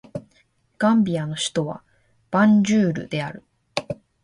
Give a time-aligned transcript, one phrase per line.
[0.79, 1.83] ガンビアの首都は
[2.31, 3.43] バンジュールである